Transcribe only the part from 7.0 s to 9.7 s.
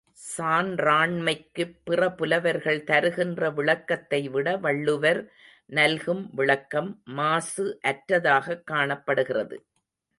மாசு அற்றதாகக் காணப்படுகிறது.